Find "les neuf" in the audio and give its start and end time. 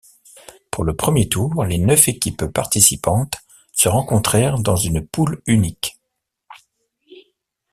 1.63-2.07